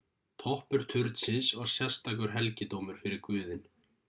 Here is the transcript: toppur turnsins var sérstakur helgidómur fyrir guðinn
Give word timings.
toppur 0.43 0.85
turnsins 0.93 1.47
var 1.59 1.69
sérstakur 1.75 2.35
helgidómur 2.39 3.01
fyrir 3.05 3.23
guðinn 3.31 3.67